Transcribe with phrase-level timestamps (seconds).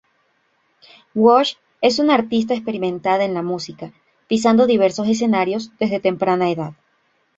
[1.13, 3.91] Walsh es una artista experimentada en la música,
[4.27, 6.73] pisando diversos escenarios desde temprana edad.